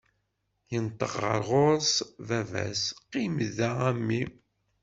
Yenṭeq 0.71 1.13
ɣer 1.23 1.41
ɣur-s 1.49 1.95
baba-s: 2.27 2.81
Qim-d 3.11 3.57
a 3.69 3.71
mmi. 3.97 4.21